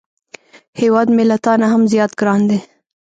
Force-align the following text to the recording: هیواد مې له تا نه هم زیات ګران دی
هیواد 0.81 1.07
مې 1.15 1.23
له 1.29 1.37
تا 1.43 1.53
نه 1.61 1.67
هم 1.73 1.81
زیات 1.91 2.11
ګران 2.19 2.41
دی 2.49 2.59